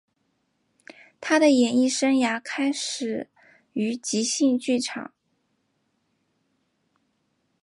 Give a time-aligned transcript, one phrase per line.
[1.21, 3.29] 他的演艺生涯开始
[3.73, 5.13] 于即兴剧场。